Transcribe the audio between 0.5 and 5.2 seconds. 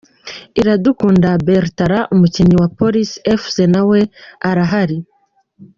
Iradukunda Bertrand umukinnyi wa Police Fc nawe arahari.